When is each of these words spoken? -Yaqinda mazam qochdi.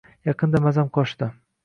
-Yaqinda 0.29 0.61
mazam 0.67 0.89
qochdi. 0.99 1.29